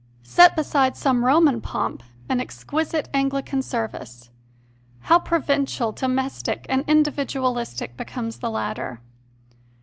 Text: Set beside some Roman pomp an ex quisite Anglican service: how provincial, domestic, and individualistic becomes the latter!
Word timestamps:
Set 0.23 0.55
beside 0.55 0.97
some 0.97 1.23
Roman 1.23 1.61
pomp 1.61 2.01
an 2.27 2.39
ex 2.39 2.63
quisite 2.63 3.07
Anglican 3.13 3.61
service: 3.61 4.31
how 5.01 5.19
provincial, 5.19 5.91
domestic, 5.91 6.65
and 6.69 6.83
individualistic 6.87 7.95
becomes 7.97 8.37
the 8.39 8.49
latter! 8.49 8.99